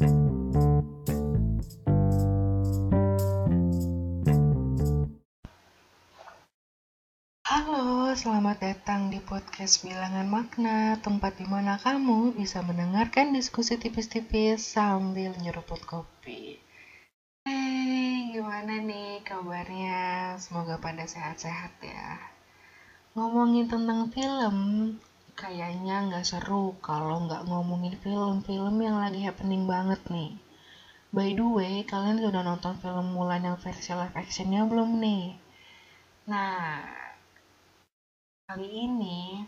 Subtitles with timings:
[0.00, 0.08] Halo,
[8.16, 15.36] selamat datang di podcast Bilangan Makna, tempat di mana kamu bisa mendengarkan diskusi tipis-tipis sambil
[15.36, 16.56] nyeruput kopi.
[17.44, 20.32] Hey, gimana nih kabarnya?
[20.40, 22.16] Semoga pada sehat-sehat ya.
[23.12, 24.56] Ngomongin tentang film,
[25.40, 30.36] kayaknya nggak seru kalau nggak ngomongin film-film yang lagi happening banget nih.
[31.16, 35.32] By the way, kalian sudah nonton film Mulan yang versi live actionnya belum nih?
[36.28, 36.84] Nah,
[38.52, 39.40] kali ini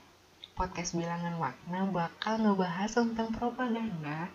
[0.57, 4.33] podcast Bilangan Makna bakal ngebahas tentang propaganda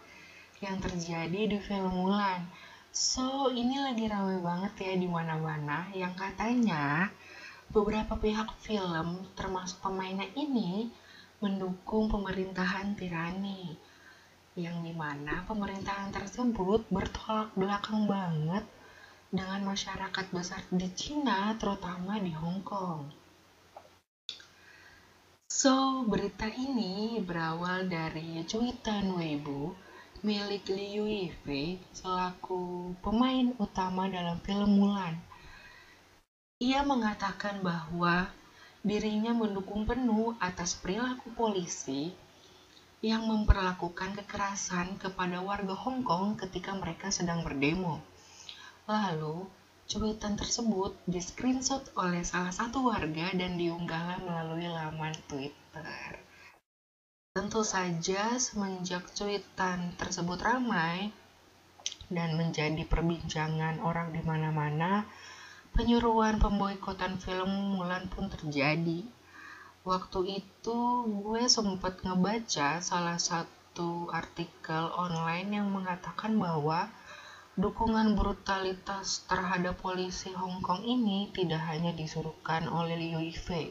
[0.62, 2.46] yang terjadi di film Mulan.
[2.94, 7.10] So, ini lagi rame banget ya di mana-mana yang katanya
[7.74, 10.94] beberapa pihak film termasuk pemainnya ini
[11.38, 13.78] mendukung pemerintahan tirani
[14.58, 18.66] yang di mana pemerintahan tersebut bertolak belakang banget
[19.30, 23.06] dengan masyarakat besar di Cina terutama di Hong Kong.
[25.46, 29.78] So, berita ini berawal dari cuitan Weibo
[30.26, 35.14] milik Liu Yifei selaku pemain utama dalam film Mulan.
[36.58, 38.26] Ia mengatakan bahwa
[38.86, 42.14] dirinya mendukung penuh atas perilaku polisi
[43.06, 48.02] yang memperlakukan kekerasan kepada warga Hong Kong ketika mereka sedang berdemo.
[48.90, 49.46] Lalu,
[49.86, 56.20] cuitan tersebut di-screenshot oleh salah satu warga dan diunggahlah melalui laman Twitter.
[57.38, 61.14] Tentu saja semenjak cuitan tersebut ramai
[62.10, 65.06] dan menjadi perbincangan orang di mana-mana,
[65.78, 69.06] penyuruhan pemboikotan film Mulan pun terjadi
[69.86, 76.90] waktu itu gue sempat ngebaca salah satu artikel online yang mengatakan bahwa
[77.54, 83.70] dukungan brutalitas terhadap polisi Hong Kong ini tidak hanya disuruhkan oleh Liu Yifei,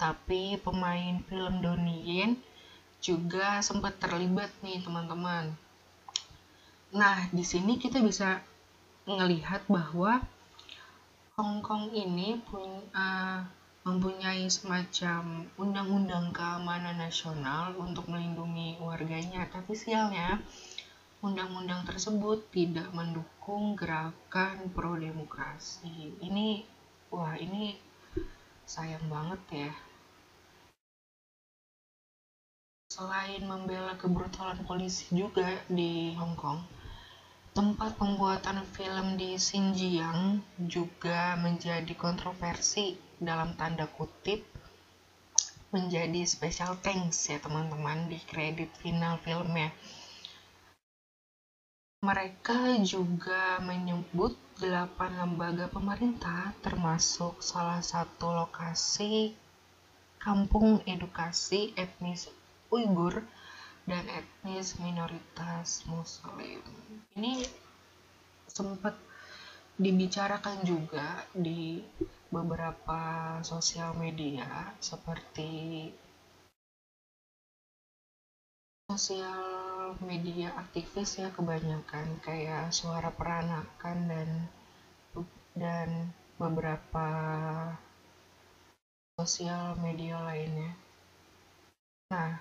[0.00, 2.40] tapi pemain film Donnie Yen
[3.04, 5.52] juga sempat terlibat nih teman-teman.
[6.96, 8.40] Nah, di sini kita bisa
[9.04, 10.24] melihat bahwa
[11.36, 13.44] Hong Kong ini punya uh,
[13.84, 20.40] mempunyai semacam undang-undang keamanan nasional untuk melindungi warganya, tapi sialnya
[21.20, 26.16] undang-undang tersebut tidak mendukung gerakan pro demokrasi.
[26.24, 26.64] Ini
[27.12, 27.76] wah, ini
[28.64, 29.72] sayang banget ya.
[32.88, 36.64] Selain membela kebrutalan polisi juga di Hong Kong,
[37.56, 44.44] tempat pembuatan film di Xinjiang juga menjadi kontroversi dalam tanda kutip
[45.72, 49.72] menjadi special thanks ya teman-teman di kredit final filmnya.
[52.04, 59.32] Mereka juga menyebut delapan lembaga pemerintah termasuk salah satu lokasi
[60.20, 62.28] kampung edukasi etnis
[62.68, 63.24] Uighur
[63.86, 66.60] dan etnis minoritas muslim.
[67.14, 67.46] Ini
[68.50, 68.98] sempat
[69.78, 71.78] dibicarakan juga di
[72.28, 75.86] beberapa sosial media seperti
[78.90, 84.30] sosial media aktivis ya kebanyakan kayak suara peranakan dan
[85.56, 85.88] dan
[86.36, 87.08] beberapa
[89.16, 90.76] sosial media lainnya.
[92.12, 92.36] Nah,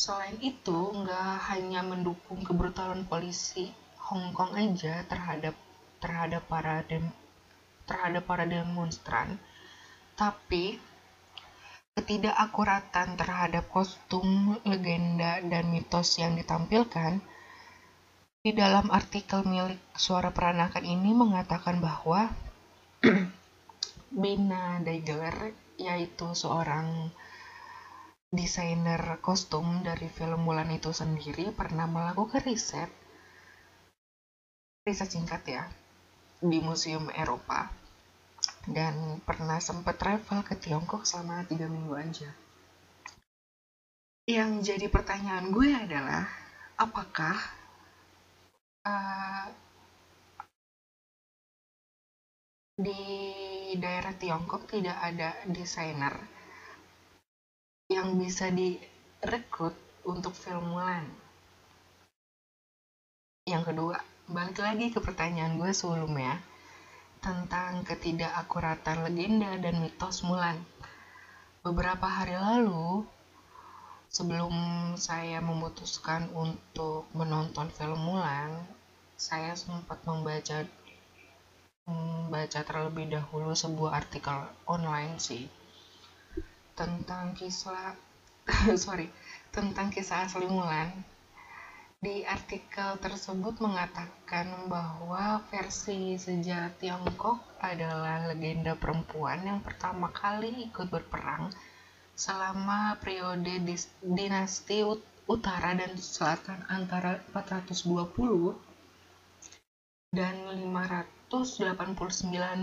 [0.00, 3.68] selain itu nggak hanya mendukung kebrutalan polisi
[4.08, 5.52] Hong Kong aja terhadap
[6.00, 7.12] terhadap para dem
[7.84, 9.36] terhadap para demonstran,
[10.16, 10.80] tapi
[11.92, 17.20] ketidakakuratan terhadap kostum, legenda, dan mitos yang ditampilkan
[18.40, 22.32] di dalam artikel milik Suara Peranakan ini mengatakan bahwa
[24.22, 27.12] Bina Daigler, yaitu seorang
[28.30, 32.90] desainer kostum dari film Mulan itu sendiri pernah melakukan riset
[34.86, 35.64] riset singkat ya
[36.40, 37.68] di museum Eropa
[38.68, 42.30] dan pernah sempat travel ke Tiongkok selama tiga minggu aja.
[44.28, 46.28] Yang jadi pertanyaan gue adalah,
[46.78, 47.36] apakah
[48.86, 49.46] uh,
[52.78, 53.02] di
[53.80, 56.39] daerah Tiongkok tidak ada desainer
[58.00, 59.76] yang bisa direkrut
[60.08, 61.04] untuk film Mulan?
[63.44, 66.40] Yang kedua, balik lagi ke pertanyaan gue sebelumnya
[67.20, 70.64] tentang ketidakakuratan legenda dan mitos Mulan.
[71.60, 73.04] Beberapa hari lalu,
[74.08, 74.56] sebelum
[74.96, 78.64] saya memutuskan untuk menonton film Mulan,
[79.20, 80.64] saya sempat membaca
[81.84, 85.59] membaca terlebih dahulu sebuah artikel online sih
[86.80, 87.92] tentang kisah
[88.80, 89.12] sorry
[89.52, 90.88] tentang kisah asli Mulan
[92.00, 100.88] di artikel tersebut mengatakan bahwa versi sejarah Tiongkok adalah legenda perempuan yang pertama kali ikut
[100.88, 101.52] berperang
[102.16, 103.60] selama periode
[104.00, 104.80] dinasti
[105.28, 108.56] utara dan selatan antara 420
[110.16, 110.40] dan
[110.72, 111.28] 589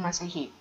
[0.02, 0.57] Masehi.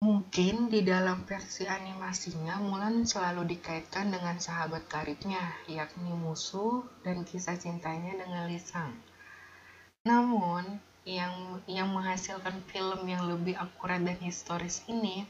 [0.00, 7.60] Mungkin di dalam versi animasinya Mulan selalu dikaitkan dengan sahabat karibnya, yakni musuh dan kisah
[7.60, 8.96] cintanya dengan Lisang.
[10.08, 15.28] Namun, yang yang menghasilkan film yang lebih akurat dan historis ini,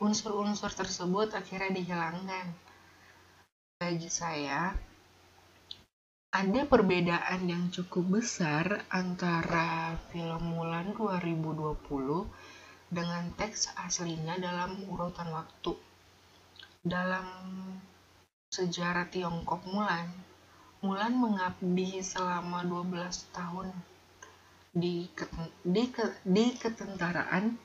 [0.00, 2.56] unsur-unsur tersebut akhirnya dihilangkan.
[3.76, 4.72] Bagi saya,
[6.32, 12.56] ada perbedaan yang cukup besar antara film Mulan 2020
[12.88, 15.76] dengan teks aslinya dalam urutan waktu.
[16.80, 17.26] Dalam
[18.48, 20.08] sejarah Tiongkok Mulan,
[20.80, 23.68] Mulan mengabdi selama 12 tahun
[24.72, 25.10] di,
[25.66, 25.84] di,
[26.22, 27.58] di ketentaraan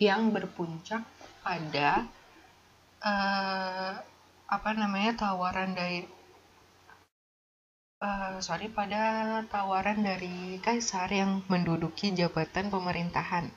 [0.00, 1.04] yang berpuncak
[1.44, 2.08] pada
[3.04, 3.92] uh,
[4.48, 6.08] apa namanya tawaran dari
[8.02, 13.52] uh, sorry pada tawaran dari kaisar yang menduduki jabatan pemerintahan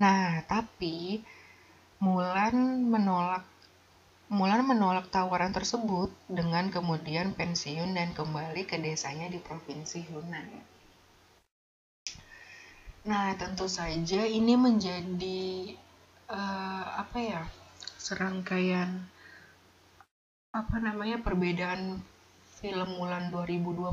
[0.00, 1.20] Nah, tapi
[2.00, 3.44] Mulan menolak
[4.32, 10.48] Mulan menolak tawaran tersebut dengan kemudian pensiun dan kembali ke desanya di provinsi Hunan.
[13.04, 15.74] Nah, tentu saja ini menjadi
[16.32, 17.42] uh, apa ya?
[18.00, 19.04] serangkaian
[20.56, 22.00] apa namanya perbedaan
[22.56, 23.92] film Mulan 2020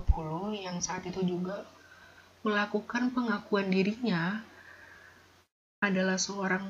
[0.63, 1.67] yang saat itu juga
[2.47, 4.39] melakukan pengakuan dirinya
[5.77, 6.65] adalah seorang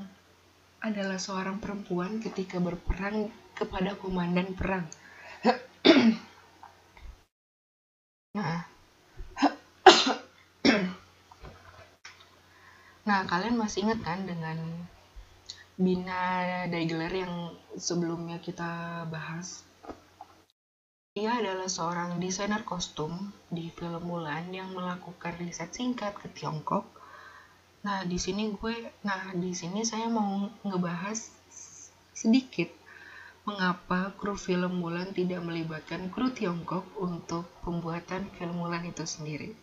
[0.84, 4.84] adalah seorang perempuan ketika berperang kepada komandan perang.
[13.08, 14.60] nah, kalian masih ingat kan dengan
[15.80, 19.64] Bina Daigler yang sebelumnya kita bahas?
[21.18, 26.97] Ia adalah seorang desainer kostum di film Mulan yang melakukan riset singkat ke Tiongkok
[27.88, 28.76] Nah, di sini gue,
[29.08, 31.32] nah di sini saya mau ngebahas
[32.12, 32.68] sedikit
[33.48, 39.56] mengapa kru film Mulan tidak melibatkan kru Tiongkok untuk pembuatan film Mulan itu sendiri.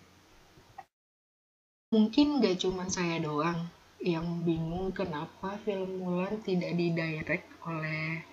[1.93, 3.69] Mungkin gak cuma saya doang
[4.01, 8.25] yang bingung kenapa film Mulan tidak didirect oleh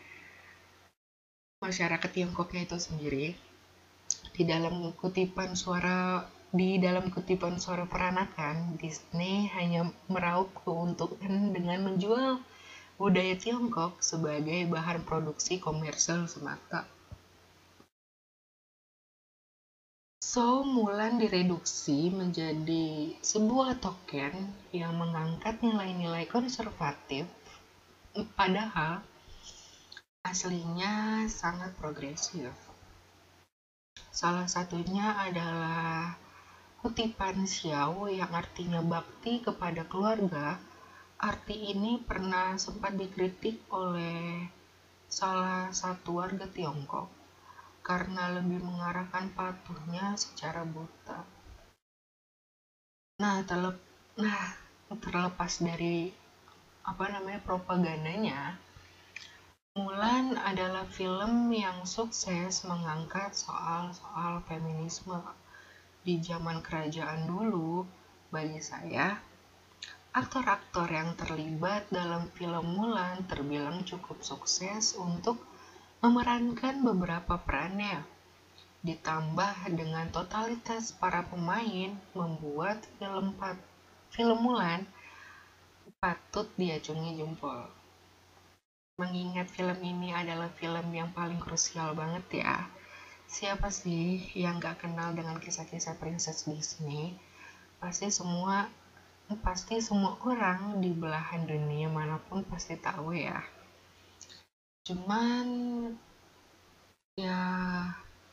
[1.60, 3.28] masyarakat Tiongkoknya itu sendiri.
[4.32, 12.44] Di dalam kutipan suara di dalam kutipan suara peranakan, Disney hanya meraup keuntungan dengan menjual
[13.00, 16.83] budaya Tiongkok sebagai bahan produksi komersial semata.
[20.19, 27.27] So, Mulan direduksi menjadi sebuah token yang mengangkat nilai-nilai konservatif,
[28.36, 29.04] padahal
[30.24, 32.51] aslinya sangat progresif.
[34.12, 36.20] Salah satunya adalah
[36.81, 40.57] Kutipan Xiao yang artinya bakti kepada keluarga,
[41.21, 44.50] arti ini pernah sempat dikritik oleh
[45.06, 47.06] salah satu warga Tiongkok
[47.85, 51.21] karena lebih mengarahkan patuhnya secara buta.
[53.21, 53.78] Nah, terlep
[54.18, 54.57] nah
[54.90, 56.09] terlepas dari
[56.81, 58.57] apa namanya propagandanya,
[59.71, 65.16] Mulan adalah film yang sukses mengangkat soal-soal feminisme
[66.02, 67.86] di zaman kerajaan dulu,
[68.34, 69.22] bagi saya,
[70.12, 75.38] aktor-aktor yang terlibat dalam film Mulan terbilang cukup sukses untuk
[76.02, 78.02] memerankan beberapa perannya.
[78.81, 83.38] Ditambah dengan totalitas para pemain membuat film
[84.10, 84.90] film Mulan
[86.02, 87.70] patut diacungi jempol.
[88.98, 92.81] Mengingat film ini adalah film yang paling krusial banget ya
[93.31, 97.16] siapa sih yang gak kenal dengan kisah-kisah princess Disney?
[97.80, 98.68] Pasti semua
[99.40, 103.40] pasti semua orang di belahan dunia mana pun pasti tahu ya.
[104.83, 105.47] Cuman
[107.16, 107.40] ya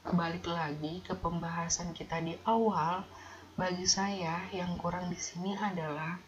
[0.03, 3.07] balik lagi ke pembahasan kita di awal,
[3.55, 6.19] bagi saya yang kurang di sini adalah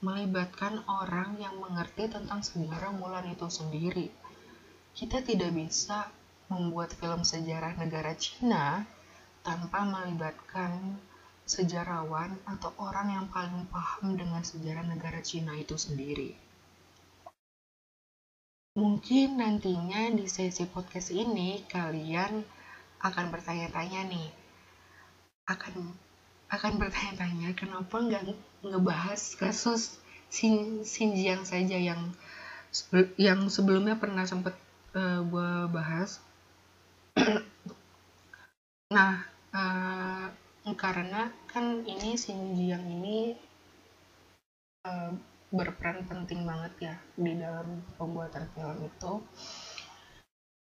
[0.00, 4.08] melibatkan orang yang mengerti tentang sejarah Mulan itu sendiri
[4.98, 6.10] kita tidak bisa
[6.48, 8.84] membuat film sejarah negara Cina
[9.44, 11.00] tanpa melibatkan
[11.48, 16.36] sejarawan atau orang yang paling paham dengan sejarah negara Cina itu sendiri.
[18.76, 22.44] Mungkin nantinya di sesi podcast ini kalian
[23.00, 24.28] akan bertanya-tanya nih,
[25.48, 25.74] akan
[26.48, 28.22] akan bertanya-tanya kenapa nggak
[28.64, 32.12] ngebahas kasus Xin, Xinjiang saja yang
[33.16, 34.52] yang sebelumnya pernah sempat
[34.92, 36.20] uh, eh, gue bahas.
[38.94, 39.22] nah,
[39.54, 40.26] uh,
[40.76, 43.34] karena kan ini Xinjiang ini
[44.86, 45.10] uh,
[45.48, 49.12] berperan penting banget ya di dalam pembuatan film itu.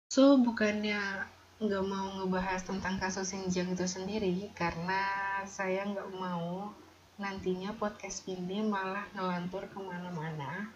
[0.08, 1.26] So bukannya
[1.58, 5.02] nggak mau ngebahas tentang kasus Xinjiang itu sendiri karena
[5.44, 6.70] saya nggak mau
[7.18, 10.70] nantinya podcast ini malah ngelantur ke mana-mana.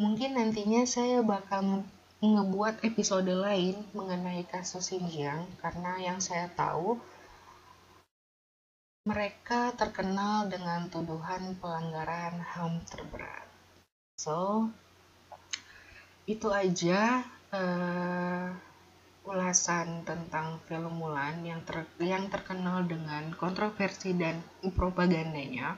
[0.00, 1.84] Mungkin nantinya saya bakal
[2.22, 6.94] ngebuat episode lain mengenai kasus Xinjiang karena yang saya tahu
[9.02, 13.42] mereka terkenal dengan tuduhan pelanggaran HAM terberat.
[14.14, 14.70] So,
[16.30, 18.54] itu aja uh,
[19.26, 24.38] ulasan tentang film Mulan yang ter yang terkenal dengan kontroversi dan
[24.78, 25.74] propagandanya.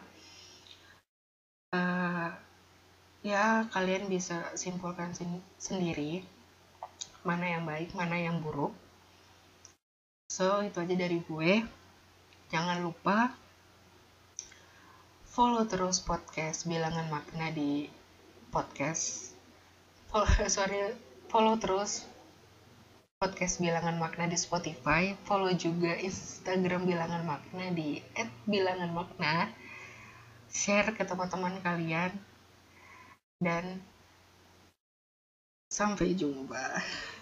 [1.73, 2.29] Uh,
[3.25, 6.34] ya kalian bisa simpulkan sen sendiri
[7.25, 8.77] mana yang baik, mana yang buruk.
[10.29, 11.65] So, itu aja dari gue.
[12.53, 13.33] Jangan lupa
[15.35, 17.91] follow terus podcast bilangan makna di
[18.53, 19.35] podcast.
[20.13, 20.95] Follow, sorry,
[21.33, 22.07] follow terus
[23.19, 25.17] podcast bilangan makna di Spotify.
[25.25, 27.99] Follow juga Instagram bilangan makna di
[28.45, 29.49] @bilanganmakna.
[30.53, 32.15] Share ke teman-teman kalian
[33.43, 33.83] dan
[35.67, 36.79] sampai jumpa.